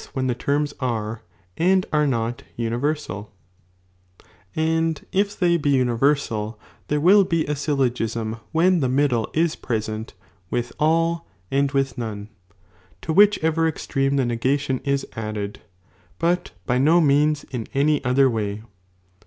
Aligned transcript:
^'^^^ 0.00 0.06
when 0.14 0.28
the 0.28 0.34
terms 0.34 0.72
are, 0.80 1.20
and 1.58 1.84
are 1.92 2.06
not, 2.06 2.42
univei 2.58 2.98
sal,' 2.98 3.30
and 4.56 5.04
if 5.12 5.38
they 5.38 5.58
be 5.58 5.68
universal 5.68 6.58
there 6.88 6.98
will 6.98 7.22
be 7.22 7.44
a 7.44 7.54
syllogism 7.54 8.36
when 8.50 8.80
the 8.80 8.88
middle 8.88 9.28
is 9.34 9.54
present 9.56 10.14
with 10.50 10.72
all 10.78 11.28
and 11.50 11.72
with 11.72 11.98
none, 11.98 12.30
to 13.02 13.12
which 13.12 13.36
ever 13.40 13.68
extreme 13.68 14.16
the 14.16 14.24
negation 14.24 14.78
is 14.86 15.06
added,^ 15.16 15.60
hut 16.18 16.52
by 16.64 16.78
no 16.78 16.98
means 16.98 17.44
in 17.50 17.66
any 17.74 18.02
other 18.02 18.30
way. 18.30 18.62